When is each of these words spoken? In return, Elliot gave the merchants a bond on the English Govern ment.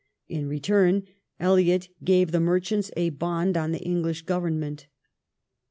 In 0.27 0.47
return, 0.47 1.03
Elliot 1.39 1.89
gave 2.03 2.31
the 2.31 2.39
merchants 2.39 2.89
a 2.97 3.11
bond 3.11 3.55
on 3.55 3.71
the 3.71 3.83
English 3.83 4.23
Govern 4.23 4.59
ment. 4.59 4.87